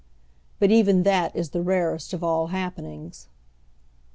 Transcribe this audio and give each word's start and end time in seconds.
But 0.57 0.71
even 0.71 1.03
that 1.03 1.35
is 1.35 1.51
the 1.51 1.61
rarest 1.61 2.11
of 2.11 2.23
all 2.23 2.47
happenings. 2.47 3.27